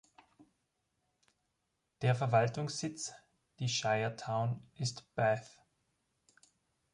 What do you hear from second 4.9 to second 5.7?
Bath.